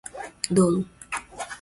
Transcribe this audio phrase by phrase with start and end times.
[0.55, 0.81] dolo